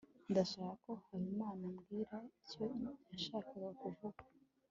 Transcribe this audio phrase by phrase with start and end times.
[0.31, 2.63] ndashaka ko habimana ambwira icyo
[3.09, 4.21] yashakaga kuvuga